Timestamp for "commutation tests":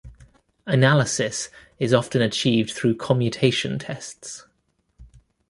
2.95-4.47